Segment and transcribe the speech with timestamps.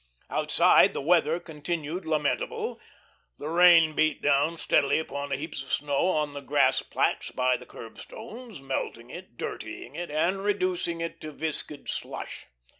[0.31, 2.81] Outside the weather continued lamentable.
[3.37, 7.55] The rain beat down steadily upon the heaps of snow on the grass plats by
[7.55, 12.47] the curbstones, melting it, dirtying it, and reducing it to viscid slush.